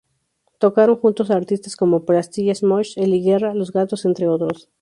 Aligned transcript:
Tocaron 0.57 0.95
junto 0.95 1.21
a 1.21 1.35
artistas 1.35 1.75
como 1.75 2.05
Plastilina 2.07 2.55
Mosh, 2.63 2.97
Ely 2.97 3.21
Guerra, 3.23 3.53
Los 3.53 3.71
Gatos 3.71 4.03
entre 4.05 4.27
otros. 4.27 4.67